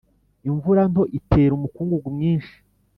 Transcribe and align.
imvura 0.49 0.81
nto 0.91 1.03
itera 1.17 1.51
umukungugu 1.57 2.07
mwinshi. 2.15 2.53